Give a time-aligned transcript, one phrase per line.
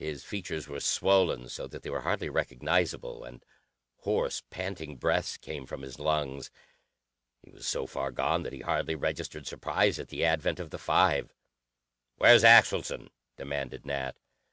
[0.00, 3.44] His features were swollen so that they were hardly recognizable, and
[3.98, 6.50] hoarse, panting breaths came from his lungs.
[7.40, 10.78] He was so far gone that he hardly registered surprise at the advent of the
[10.78, 11.32] five.
[12.16, 14.16] "Where's Axelson?" demanded Nat.